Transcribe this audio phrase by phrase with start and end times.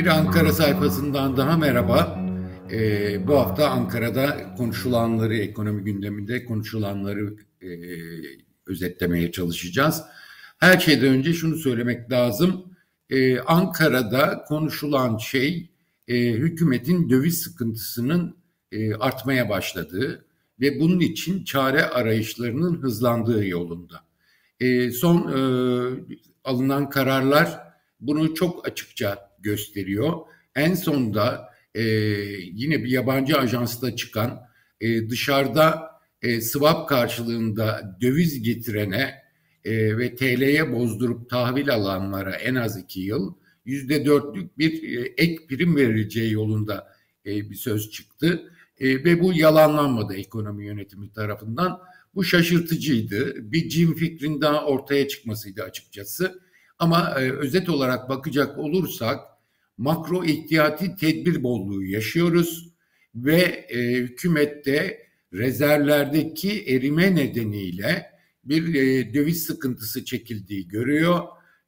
[0.00, 2.18] Bir Ankara sayfasından daha merhaba.
[2.72, 7.68] Ee, bu hafta Ankara'da konuşulanları, ekonomi gündeminde konuşulanları e,
[8.66, 10.02] özetlemeye çalışacağız.
[10.58, 12.64] Her şeyden önce şunu söylemek lazım.
[13.10, 15.70] Ee, Ankara'da konuşulan şey
[16.08, 18.36] e, hükümetin döviz sıkıntısının
[18.72, 20.24] e, artmaya başladığı
[20.60, 24.00] ve bunun için çare arayışlarının hızlandığı yolunda.
[24.60, 25.40] E, son e,
[26.44, 27.60] alınan kararlar
[28.00, 30.12] bunu çok açıkça gösteriyor.
[30.54, 31.82] En sonda e,
[32.52, 34.40] yine bir yabancı ajansta çıkan
[34.80, 35.90] e, dışarıda
[36.22, 39.14] e, swap karşılığında döviz getirene
[39.64, 43.34] e, ve TL'ye bozdurup tahvil alanlara en az iki yıl
[43.64, 46.88] yüzde dörtlük bir e, ek prim verileceği yolunda
[47.26, 48.50] e, bir söz çıktı.
[48.78, 51.80] E, ve bu yalanlanmadı ekonomi yönetimi tarafından.
[52.14, 53.52] Bu şaşırtıcıydı.
[53.52, 56.40] Bir cin fikrin daha ortaya çıkmasıydı açıkçası.
[56.78, 59.20] Ama e, özet olarak bakacak olursak
[59.80, 62.74] makro ihtiyati tedbir bolluğu yaşıyoruz
[63.14, 68.10] ve e, hükümette rezervlerdeki erime nedeniyle
[68.44, 71.20] bir e, döviz sıkıntısı çekildiği görüyor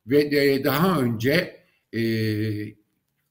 [0.07, 2.03] ve e, daha önce e,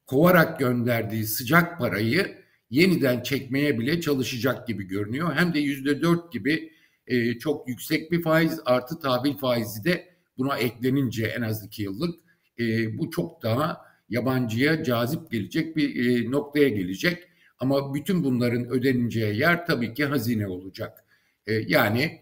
[0.06, 2.38] kovarak gönderdiği sıcak parayı
[2.70, 5.36] yeniden çekmeye bile çalışacak gibi görünüyor.
[5.36, 6.72] Hem de yüzde dört gibi
[7.08, 12.20] e, çok yüksek bir faiz artı tahvil faizi de buna eklenince en az iki yıllık
[12.60, 17.28] e, bu çok daha yabancıya cazip gelecek bir e, noktaya gelecek.
[17.60, 21.06] Ama bütün bunların ödeneceği yer tabii ki hazine olacak.
[21.48, 22.22] E, yani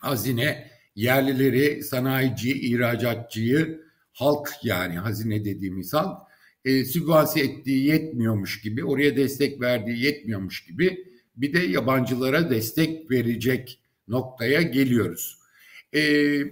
[0.00, 3.80] hazine yerlileri, sanayici, ihracatçıyı,
[4.12, 6.26] halk yani hazine dediğimiz halk
[6.64, 13.80] e, sübvanse ettiği yetmiyormuş gibi, oraya destek verdiği yetmiyormuş gibi bir de yabancılara destek verecek
[14.08, 15.38] noktaya geliyoruz.
[15.94, 16.00] E,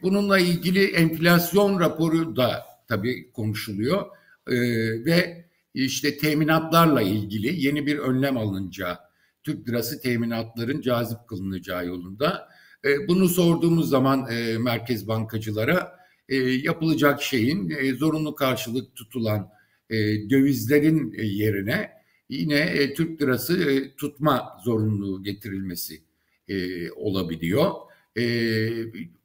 [0.03, 4.07] bununla ilgili enflasyon raporu da tabii konuşuluyor
[4.49, 4.55] e,
[5.05, 5.45] ve
[5.75, 8.99] işte teminatlarla ilgili yeni bir önlem alınacağı,
[9.43, 12.49] Türk lirası teminatların cazip kılınacağı yolunda.
[12.85, 19.51] E, bunu sorduğumuz zaman e, merkez bankacılara e, yapılacak şeyin e, zorunlu karşılık tutulan
[19.91, 19.97] e,
[20.31, 21.91] dövizlerin e, yerine
[22.29, 26.03] yine e, Türk lirası e, tutma zorunluluğu getirilmesi
[26.49, 27.71] e, olabiliyor.
[28.19, 28.25] E,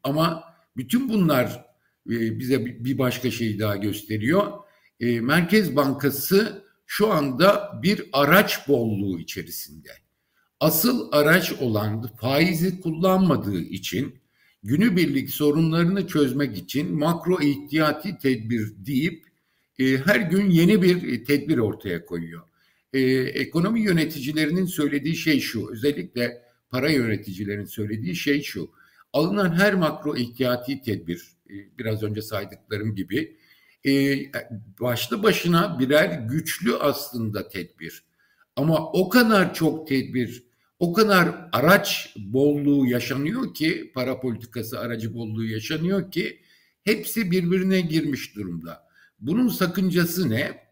[0.04, 0.44] ama
[0.78, 1.66] bütün bunlar
[2.10, 4.52] e, bize bir başka şey daha gösteriyor.
[5.00, 9.90] E, Merkez Bankası şu anda bir araç bolluğu içerisinde.
[10.60, 14.20] Asıl araç olan faizi kullanmadığı için
[14.64, 19.26] günübirlik sorunlarını çözmek için makro ihtiyati tedbir deyip
[19.80, 22.42] e, her gün yeni bir tedbir ortaya koyuyor.
[22.94, 28.72] E, ekonomi yöneticilerinin söylediği şey şu, özellikle para yöneticilerinin söylediği şey şu.
[29.14, 33.38] Alınan her makro ihtiyati tedbir, e, biraz önce saydıklarım gibi,
[33.86, 34.18] e,
[34.82, 38.04] başlı başına birer güçlü aslında tedbir.
[38.56, 40.44] Ama o kadar çok tedbir,
[40.80, 46.42] o kadar araç bolluğu yaşanıyor ki, para politikası aracı bolluğu yaşanıyor ki,
[46.84, 48.90] hepsi birbirine girmiş durumda.
[49.20, 50.70] Bunun sakıncası ne?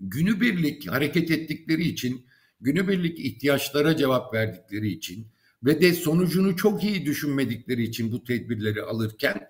[0.00, 2.26] Günübirlik hareket ettikleri için,
[2.60, 5.26] günübirlik ihtiyaçlara cevap verdikleri için
[5.64, 9.48] ve de sonucunu çok iyi düşünmedikleri için bu tedbirleri alırken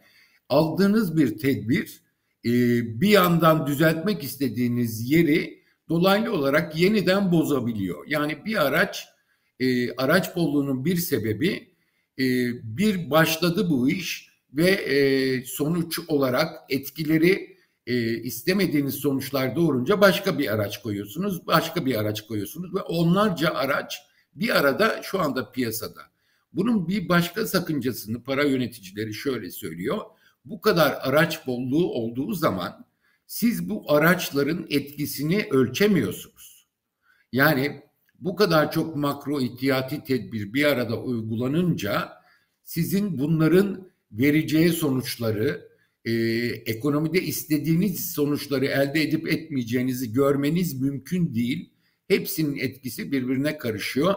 [0.48, 2.00] aldığınız bir tedbir
[2.48, 8.04] e, bir yandan düzeltmek istediğiniz yeri dolaylı olarak yeniden bozabiliyor.
[8.06, 9.08] Yani bir araç
[9.60, 11.74] e, araç bolluğunun bir sebebi
[12.18, 12.24] e,
[12.76, 17.56] bir başladı bu iş ve e, sonuç olarak etkileri
[17.86, 23.98] e, istemediğiniz sonuçlar doğurunca başka bir araç koyuyorsunuz, başka bir araç koyuyorsunuz ve onlarca araç
[24.34, 26.00] bir arada şu anda piyasada.
[26.52, 29.98] Bunun bir başka sakıncasını para yöneticileri şöyle söylüyor.
[30.48, 32.86] Bu kadar araç bolluğu olduğu zaman
[33.26, 36.66] siz bu araçların etkisini ölçemiyorsunuz.
[37.32, 37.82] Yani
[38.20, 42.12] bu kadar çok makro ihtiyati tedbir bir arada uygulanınca
[42.64, 45.68] sizin bunların vereceği sonuçları,
[46.04, 46.12] e,
[46.66, 51.70] ekonomide istediğiniz sonuçları elde edip etmeyeceğinizi görmeniz mümkün değil.
[52.08, 54.14] Hepsinin etkisi birbirine karışıyor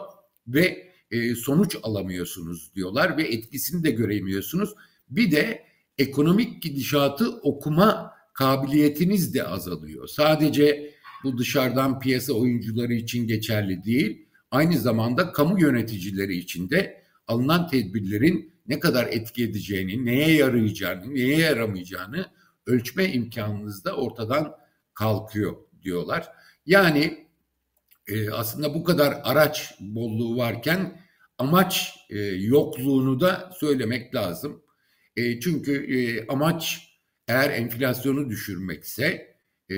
[0.48, 4.76] ve e, sonuç alamıyorsunuz diyorlar ve etkisini de göremiyorsunuz.
[5.10, 5.71] Bir de
[6.02, 10.08] ekonomik gidişatı okuma kabiliyetiniz de azalıyor.
[10.08, 10.94] Sadece
[11.24, 18.54] bu dışarıdan piyasa oyuncuları için geçerli değil, aynı zamanda kamu yöneticileri için de alınan tedbirlerin
[18.68, 22.26] ne kadar etki edeceğini, neye yarayacağını, neye yaramayacağını
[22.66, 24.56] ölçme imkanınız da ortadan
[24.94, 26.28] kalkıyor diyorlar.
[26.66, 27.28] Yani
[28.08, 31.02] e, aslında bu kadar araç bolluğu varken
[31.38, 34.62] amaç e, yokluğunu da söylemek lazım.
[35.16, 36.90] E, çünkü e, amaç
[37.28, 39.36] eğer enflasyonu düşürmekse,
[39.72, 39.76] e,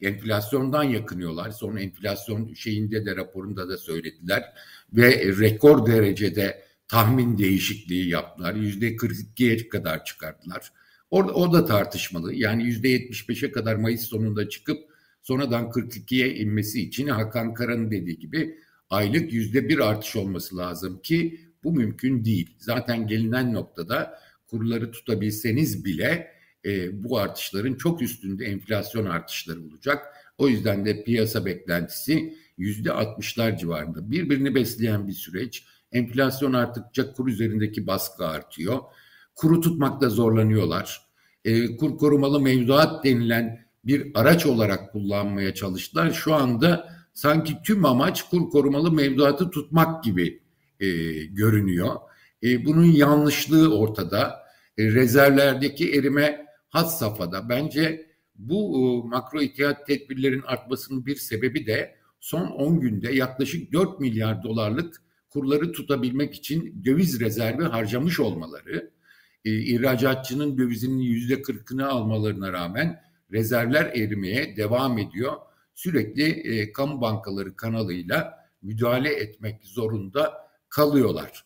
[0.00, 1.50] enflasyondan yakınıyorlar.
[1.50, 4.44] Son enflasyon şeyinde de raporunda da söylediler
[4.92, 8.54] ve rekor derecede tahmin değişikliği yaptılar.
[8.54, 10.72] Yüzde 42'ye kadar çıkarttılar.
[11.10, 12.34] Orada o da tartışmalı.
[12.34, 14.90] Yani yüzde 75'e kadar Mayıs sonunda çıkıp
[15.22, 18.58] sonradan 42'ye inmesi için Hakan Kara'nın dediği gibi
[18.90, 22.56] aylık yüzde bir artış olması lazım ki bu mümkün değil.
[22.58, 24.18] Zaten gelinen noktada
[24.50, 26.32] kurları tutabilseniz bile
[26.64, 30.06] e, bu artışların çok üstünde enflasyon artışları olacak.
[30.38, 34.10] O yüzden de piyasa beklentisi yüzde altmışlar civarında.
[34.10, 35.64] Birbirini besleyen bir süreç.
[35.92, 38.78] Enflasyon arttıkça kur üzerindeki baskı artıyor.
[39.34, 41.00] Kuru tutmakta zorlanıyorlar.
[41.44, 46.10] E, kur korumalı mevduat denilen bir araç olarak kullanmaya çalıştılar.
[46.10, 50.42] Şu anda sanki tüm amaç kur korumalı mevduatı tutmak gibi
[50.80, 50.88] e,
[51.24, 51.96] görünüyor.
[52.42, 54.39] E, bunun yanlışlığı ortada.
[54.80, 57.48] E, rezervlerdeki erime has safhada.
[57.48, 64.00] Bence bu e, makro ihtiyat tedbirlerin artmasının bir sebebi de son 10 günde yaklaşık 4
[64.00, 64.96] milyar dolarlık
[65.30, 68.90] kurları tutabilmek için döviz rezervi harcamış olmaları,
[69.44, 73.00] e, ihracatçının dövizinin yüzde kırkını almalarına rağmen
[73.32, 75.32] rezervler erimeye devam ediyor.
[75.74, 80.34] Sürekli e, kamu bankaları kanalıyla müdahale etmek zorunda
[80.68, 81.44] kalıyorlar.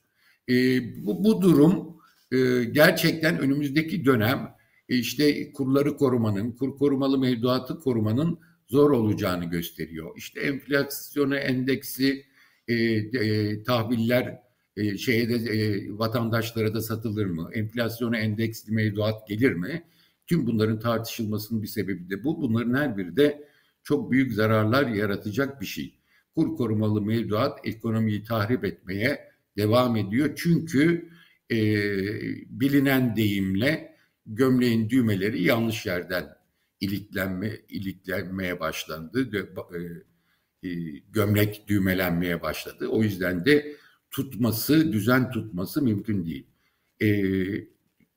[1.06, 1.94] Bu, bu durum
[2.72, 4.54] gerçekten önümüzdeki dönem
[4.88, 8.38] e, işte kurları korumanın, kur korumalı mevduatı korumanın
[8.69, 10.16] zor olacağını gösteriyor.
[10.16, 12.25] İşte enflasyona endeksi
[12.69, 14.42] e, e, tahviller
[14.76, 17.50] e, şeye de e, vatandaşlara da satılır mı?
[17.52, 19.84] Enflasyona endeksli mevduat gelir mi?
[20.26, 22.42] Tüm bunların tartışılmasının bir sebebi de bu.
[22.42, 23.48] Bunların her biri de
[23.82, 25.94] çok büyük zararlar yaratacak bir şey.
[26.34, 30.32] Kur korumalı mevduat ekonomiyi tahrip etmeye devam ediyor.
[30.37, 31.08] Çünkü
[31.50, 31.56] e,
[32.61, 33.96] bilinen deyimle
[34.26, 36.29] gömleğin düğmeleri yanlış yerden
[36.81, 39.31] iliklenme iliklenmeye başlandı.
[39.35, 40.69] E, e,
[41.12, 42.88] gömlek düğmelenmeye başladı.
[42.88, 43.76] O yüzden de
[44.11, 46.46] tutması, düzen tutması mümkün değil.
[47.02, 47.08] E,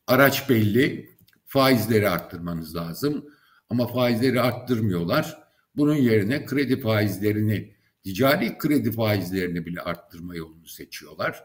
[0.07, 1.09] araç belli,
[1.45, 3.25] faizleri arttırmanız lazım.
[3.69, 5.37] Ama faizleri arttırmıyorlar.
[5.75, 11.43] Bunun yerine kredi faizlerini, ticari kredi faizlerini bile arttırma yolunu seçiyorlar.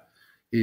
[0.52, 0.58] E,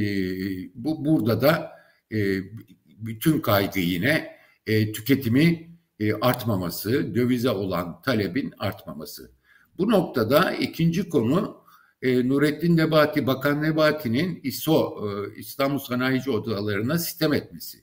[0.74, 1.72] bu burada da
[2.12, 2.38] e,
[2.86, 5.70] bütün kaygı yine e, tüketimi
[6.00, 9.30] e, artmaması, dövize olan talebin artmaması.
[9.78, 11.60] Bu noktada ikinci konu
[12.02, 17.78] e, Nurettin Nebati, Bakan Nebati'nin İSO, e, İstanbul Sanayici Odalarına sistem etmesi.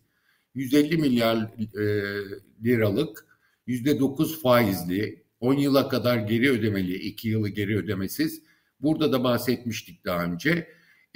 [0.56, 1.84] 150 milyar e,
[2.64, 3.26] liralık
[3.68, 8.42] %9 faizli 10 yıla kadar geri ödemeli, 2 yılı geri ödemesiz.
[8.82, 10.68] Burada da bahsetmiştik daha önce.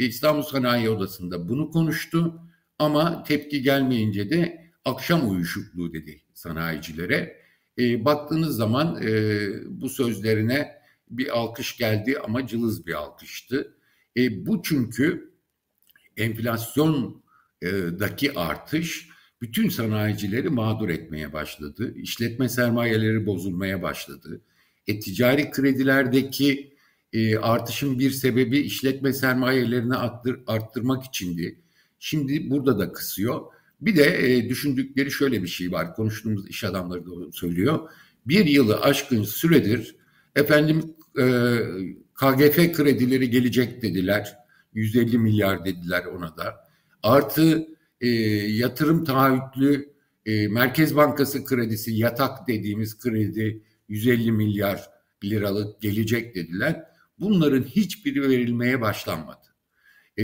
[0.06, 2.42] İstanbul Sanayi Odası'nda bunu konuştu
[2.80, 7.42] ama tepki gelmeyince de akşam uyuşukluğu dedi sanayicilere.
[7.80, 13.78] E, baktığınız zaman e, bu sözlerine bir alkış geldi ama cılız bir alkıştı.
[14.18, 15.34] E, bu çünkü
[16.18, 19.10] enflasyondaki artış
[19.42, 21.94] bütün sanayicileri mağdur etmeye başladı.
[21.96, 24.42] İşletme sermayeleri bozulmaya başladı.
[24.88, 26.71] E, ticari kredilerdeki
[27.14, 31.60] e, artışın bir sebebi işletme sermayelerini arttır, arttırmak içindi.
[32.00, 33.42] Şimdi burada da kısıyor.
[33.82, 35.96] Bir de e, düşündükleri şöyle bir şey var.
[35.96, 37.90] Konuştuğumuz iş adamları da söylüyor.
[38.26, 39.96] Bir yılı aşkın süredir
[40.36, 41.24] efendim e,
[42.14, 44.38] KGF kredileri gelecek dediler.
[44.74, 46.68] 150 milyar dediler ona da.
[47.04, 47.68] Artı
[48.02, 48.08] e,
[48.48, 49.90] yatırım taahhütlü
[50.26, 54.90] e, Merkez Bankası kredisi yatak dediğimiz kredi 150 milyar
[55.24, 56.91] liralık gelecek dediler.
[57.22, 59.48] Bunların hiçbiri verilmeye başlanmadı.
[60.18, 60.24] E,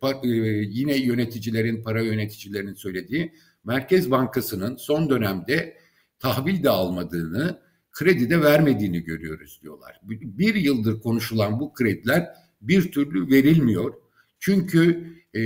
[0.00, 0.28] pa, e,
[0.68, 3.32] yine yöneticilerin, para yöneticilerinin söylediği
[3.64, 5.76] Merkez Bankası'nın son dönemde
[6.18, 7.60] tahvil de almadığını,
[7.92, 10.00] kredi de vermediğini görüyoruz diyorlar.
[10.02, 12.26] Bir yıldır konuşulan bu krediler
[12.60, 13.94] bir türlü verilmiyor.
[14.38, 15.40] Çünkü e,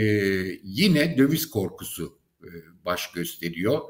[0.63, 2.49] yine döviz korkusu e,
[2.85, 3.81] baş gösteriyor.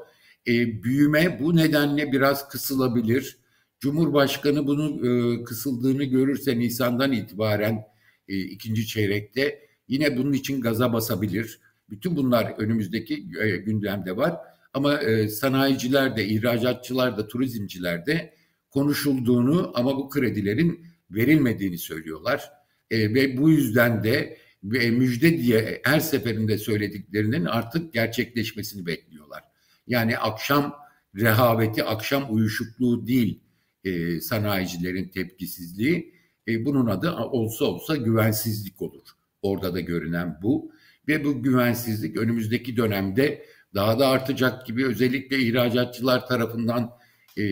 [0.47, 3.37] E, büyüme bu nedenle biraz kısılabilir.
[3.85, 7.83] Cumhurbaşkanı bunu e, kısıldığını görürse Nisan'dan itibaren
[8.27, 11.59] e, ikinci çeyrekte yine bunun için gaza basabilir.
[11.89, 14.35] Bütün bunlar önümüzdeki e, gündemde var.
[14.73, 18.33] Ama e, sanayiciler de, ihracatçılar da, turizmciler de
[18.71, 22.51] konuşulduğunu ama bu kredilerin verilmediğini söylüyorlar.
[22.91, 29.43] E, ve bu yüzden de ve müjde diye her seferinde söylediklerinin artık gerçekleşmesini bekliyorlar.
[29.87, 30.75] Yani akşam
[31.15, 33.44] rehaveti, akşam uyuşukluğu değil
[33.85, 36.13] e, sanayicilerin tepkisizliği.
[36.47, 39.07] E, bunun adı olsa olsa güvensizlik olur.
[39.41, 40.71] Orada da görünen bu.
[41.07, 46.91] Ve bu güvensizlik önümüzdeki dönemde daha da artacak gibi özellikle ihracatçılar tarafından
[47.37, 47.43] e,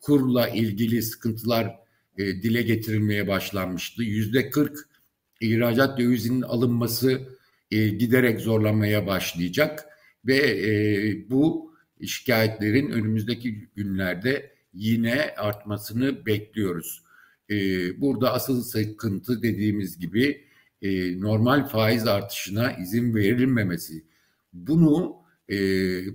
[0.00, 1.76] kurla ilgili sıkıntılar
[2.18, 4.02] e, dile getirilmeye başlanmıştı.
[4.02, 4.88] Yüzde 40
[5.40, 7.20] ihracat dövizinin alınması
[7.70, 9.84] e, giderek zorlanmaya başlayacak
[10.26, 11.74] ve e, bu
[12.06, 17.02] şikayetlerin önümüzdeki günlerde yine artmasını bekliyoruz.
[17.50, 17.56] E,
[18.00, 20.44] burada asıl sıkıntı dediğimiz gibi
[20.82, 24.04] e, normal faiz artışına izin verilmemesi.
[24.52, 25.16] Bunu
[25.48, 25.58] e,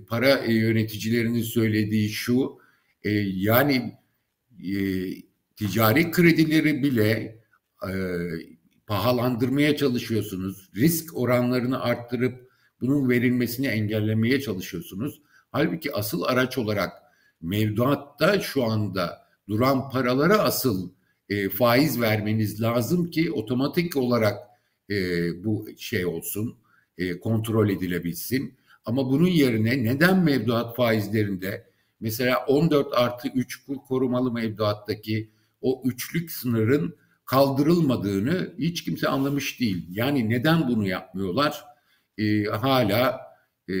[0.04, 2.58] para yöneticilerinin söylediği şu,
[3.04, 3.98] e, yani
[5.56, 7.40] ticari kredileri bile
[8.86, 10.70] pahalandırmaya çalışıyorsunuz.
[10.76, 12.50] Risk oranlarını arttırıp
[12.80, 15.22] bunun verilmesini engellemeye çalışıyorsunuz.
[15.52, 16.92] Halbuki asıl araç olarak
[17.40, 20.90] mevduatta şu anda duran paralara asıl
[21.28, 24.38] e, faiz vermeniz lazım ki otomatik olarak
[24.90, 24.94] e,
[25.44, 26.56] bu şey olsun,
[26.98, 28.54] e, kontrol edilebilsin.
[28.84, 31.66] Ama bunun yerine neden mevduat faizlerinde
[32.00, 35.30] mesela 14 artı 3 kur korumalı mevduattaki
[35.60, 39.86] o üçlük sınırın kaldırılmadığını hiç kimse anlamış değil.
[39.90, 41.64] Yani neden bunu yapmıyorlar?
[42.18, 43.20] E, hala
[43.68, 43.74] e,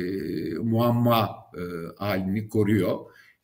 [0.54, 1.62] muamma e,
[1.98, 2.98] halini koruyor.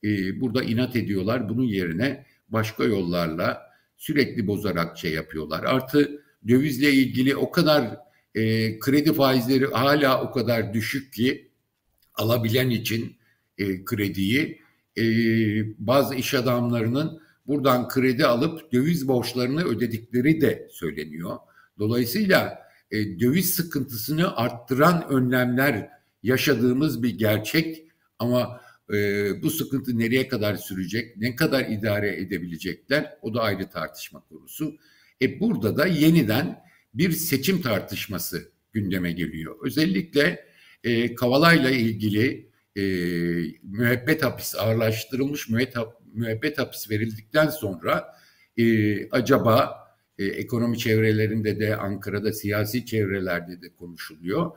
[0.06, 1.48] E, burada inat ediyorlar.
[1.48, 3.62] Bunun yerine başka yollarla
[3.96, 5.64] sürekli bozarak şey yapıyorlar.
[5.64, 7.96] Artı dövizle ilgili o kadar
[8.34, 11.50] e, kredi faizleri hala o kadar düşük ki
[12.14, 13.16] alabilen için
[13.58, 14.60] e, krediyi
[14.98, 15.04] e,
[15.78, 21.36] bazı iş adamlarının buradan kredi alıp döviz borçlarını ödedikleri de söyleniyor.
[21.78, 22.58] Dolayısıyla
[22.90, 25.90] e, döviz sıkıntısını arttıran önlemler
[26.22, 27.86] yaşadığımız bir gerçek
[28.18, 28.60] ama
[28.92, 34.76] e, bu sıkıntı nereye kadar sürecek, ne kadar idare edebilecekler o da ayrı tartışma konusu.
[35.22, 36.62] E burada da yeniden
[36.94, 39.56] bir seçim tartışması gündeme geliyor.
[39.62, 40.46] Özellikle
[40.84, 42.82] e, Kavala'yla ilgili e,
[43.62, 45.48] müebbet hapis ağırlaştırılmış
[46.14, 48.16] müebbet, hapis verildikten sonra
[48.56, 49.86] e, acaba
[50.18, 54.50] e, ekonomi çevrelerinde de Ankara'da siyasi çevrelerde de konuşuluyor.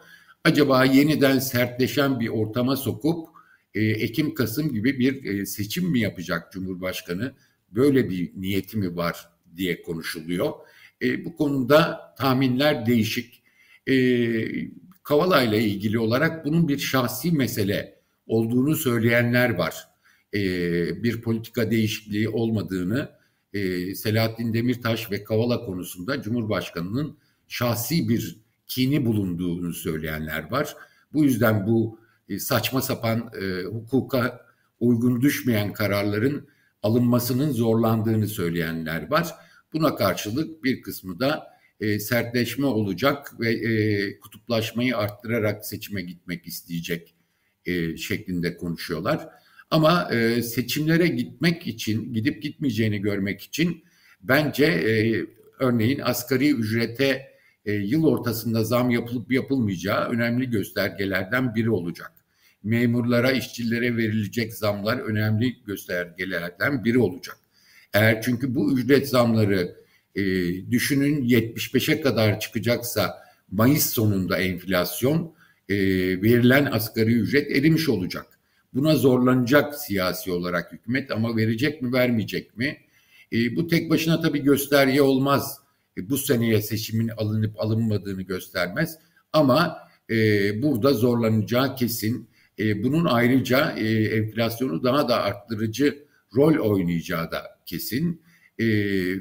[0.44, 3.28] Acaba yeniden sertleşen bir ortama sokup
[3.74, 7.34] e, Ekim-Kasım gibi bir e, seçim mi yapacak Cumhurbaşkanı?
[7.72, 10.54] Böyle bir niyeti mi var diye konuşuluyor.
[11.02, 13.44] E, bu konuda tahminler değişik.
[13.90, 13.96] E,
[15.04, 19.76] Kavala ile ilgili olarak bunun bir şahsi mesele olduğunu söyleyenler var.
[20.34, 20.40] E,
[21.04, 23.10] bir politika değişikliği olmadığını
[23.54, 30.76] e, Selahattin Demirtaş ve Kavala konusunda Cumhurbaşkanı'nın şahsi bir kini bulunduğunu söyleyenler var.
[31.14, 32.00] Bu yüzden bu
[32.38, 34.46] saçma sapan e, hukuka
[34.80, 36.48] uygun düşmeyen kararların
[36.84, 39.36] alınmasının zorlandığını söyleyenler var.
[39.74, 41.48] Buna karşılık bir kısmı da
[41.80, 47.16] e, sertleşme olacak ve e, kutuplaşmayı arttırarak seçime gitmek isteyecek
[47.66, 49.30] e, şeklinde konuşuyorlar.
[49.72, 53.84] Ama e, seçimlere gitmek için, gidip gitmeyeceğini görmek için
[54.22, 55.26] bence e,
[55.60, 57.30] örneğin asgari ücrete
[57.66, 62.19] e, yıl ortasında zam yapılıp yapılmayacağı önemli göstergelerden biri olacak.
[62.64, 67.38] Memurlara, işçilere verilecek zamlar önemli göstergelerden biri olacak.
[67.94, 69.76] Eğer çünkü bu ücret zamları
[70.16, 70.22] e,
[70.72, 75.34] düşünün 75'e kadar çıkacaksa Mayıs sonunda enflasyon
[75.70, 75.76] e,
[76.22, 78.26] verilen asgari ücret erimiş olacak.
[78.74, 82.78] Buna zorlanacak siyasi olarak hükümet ama verecek mi vermeyecek mi?
[83.34, 85.58] E, bu tek başına tabii gösterge olmaz.
[85.98, 88.98] E, bu seneye seçimin alınıp alınmadığını göstermez.
[89.34, 89.78] Ama
[90.10, 90.16] e,
[90.62, 92.29] burada zorlanacağı kesin.
[92.60, 98.22] E, bunun ayrıca e, enflasyonu daha da arttırıcı rol oynayacağı da kesin.
[98.60, 98.66] E,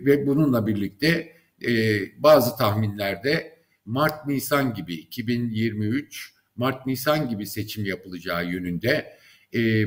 [0.05, 1.33] ve bununla birlikte
[1.67, 9.19] e, bazı tahminlerde Mart-Nisan gibi 2023 Mart-Nisan gibi seçim yapılacağı yönünde
[9.53, 9.87] e, e,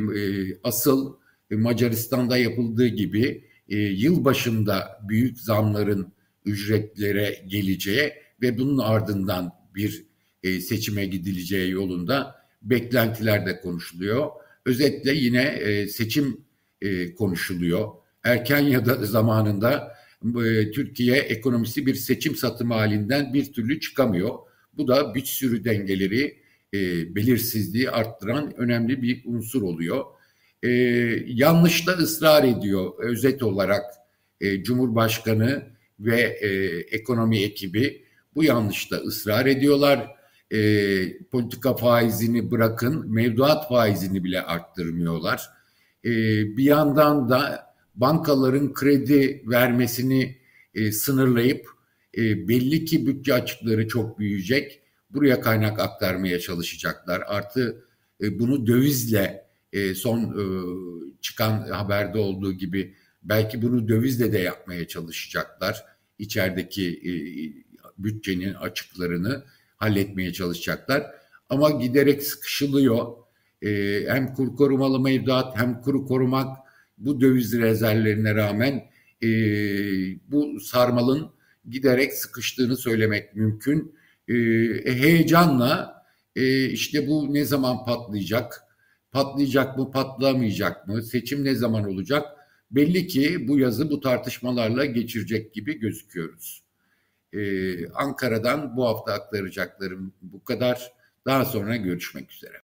[0.63, 1.15] asıl
[1.51, 6.13] Macaristan'da yapıldığı gibi e, yıl başında büyük zamların
[6.46, 10.05] ücretlere geleceği ve bunun ardından bir
[10.43, 14.30] e, seçime gidileceği yolunda beklentiler de konuşuluyor.
[14.65, 16.38] Özetle yine e, seçim
[16.82, 17.89] e, konuşuluyor.
[18.24, 24.36] Erken ya da zamanında e, Türkiye ekonomisi bir seçim satımı halinden bir türlü çıkamıyor.
[24.74, 26.41] Bu da bir sürü dengeleri
[26.74, 26.80] e,
[27.15, 30.06] belirsizliği arttıran önemli bir unsur oluyor.
[30.63, 30.70] E,
[31.27, 33.86] yanlışta ısrar ediyor özet olarak
[34.41, 35.63] e, Cumhurbaşkanı
[36.00, 36.48] ve e,
[36.98, 40.08] ekonomi ekibi bu yanlışta ısrar ediyorlar.
[40.51, 45.50] E, politika faizini bırakın mevduat faizini bile arttırmıyorlar.
[46.05, 46.12] E,
[46.58, 50.38] bir yandan da bankaların kredi vermesini
[50.74, 51.67] e, sınırlayıp
[52.17, 54.81] e, belli ki bütçe açıkları çok büyüyecek.
[55.10, 57.24] Buraya kaynak aktarmaya çalışacaklar.
[57.27, 57.86] Artı
[58.22, 60.43] e, bunu dövizle e, son e,
[61.22, 65.86] çıkan haberde olduğu gibi belki bunu dövizle de yapmaya çalışacaklar.
[66.20, 67.12] İçerideki e,
[67.98, 69.43] bütçenin açıklarını
[69.81, 71.03] halletmeye çalışacaklar.
[71.50, 73.07] Ama giderek sıkışılıyor.
[73.61, 73.69] E,
[74.07, 76.57] hem kur korumalı mevduat hem kuru korumak
[76.97, 78.83] bu döviz rezervlerine rağmen
[79.23, 79.29] e,
[80.31, 81.31] bu sarmalın
[81.69, 83.95] giderek sıkıştığını söylemek mümkün.
[84.27, 84.33] E,
[84.85, 86.03] heyecanla
[86.35, 88.63] e, işte bu ne zaman patlayacak,
[89.11, 92.25] patlayacak mı, patlamayacak mı, seçim ne zaman olacak?
[92.71, 96.61] Belli ki bu yazı bu tartışmalarla geçirecek gibi gözüküyoruz.
[97.33, 100.93] Ee, Ankara'dan bu hafta aktaracaklarım bu kadar.
[101.25, 102.61] Daha sonra görüşmek üzere.